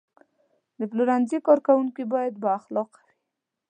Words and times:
د 0.79 0.81
پلورنځي 0.91 1.37
کارکوونکي 1.47 2.03
باید 2.13 2.33
بااخلاقه 2.43 2.99
وي. 3.05 3.13